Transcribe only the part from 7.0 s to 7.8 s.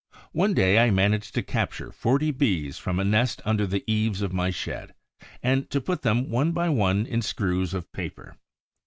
in screws